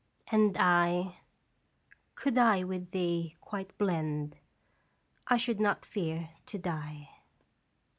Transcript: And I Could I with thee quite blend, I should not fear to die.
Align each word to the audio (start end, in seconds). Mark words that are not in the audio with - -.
And 0.31 0.57
I 0.57 1.17
Could 2.15 2.35
I 2.35 2.63
with 2.63 2.89
thee 2.89 3.35
quite 3.39 3.77
blend, 3.77 4.35
I 5.27 5.37
should 5.37 5.59
not 5.59 5.85
fear 5.85 6.31
to 6.47 6.57
die. 6.57 7.09